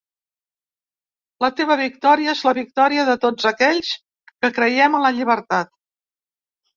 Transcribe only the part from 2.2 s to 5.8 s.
és la victòria de tots aquells que creiem en la llibertat.